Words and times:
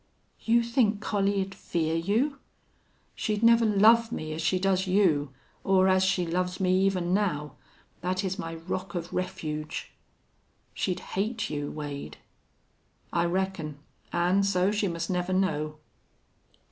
"You 0.39 0.63
think 0.63 0.99
Collie'd 0.99 1.53
fear 1.53 1.95
you?" 1.95 2.39
"She'd 3.13 3.43
never 3.43 3.67
love 3.67 4.11
me 4.11 4.33
as 4.33 4.41
she 4.41 4.57
does 4.57 4.87
you, 4.87 5.29
or 5.63 5.87
as 5.87 6.03
she 6.03 6.25
loves 6.25 6.59
me 6.59 6.75
even 6.87 7.13
now. 7.13 7.53
That 7.99 8.23
is 8.23 8.39
my 8.39 8.55
rock 8.55 8.95
of 8.95 9.13
refuge." 9.13 9.91
"She'd 10.73 11.01
hate 11.13 11.51
you, 11.51 11.69
Wade." 11.69 12.17
"I 13.13 13.25
reckon. 13.25 13.77
An' 14.11 14.41
so 14.41 14.71
she 14.71 14.87
must 14.87 15.11
never 15.11 15.33
know." 15.33 15.75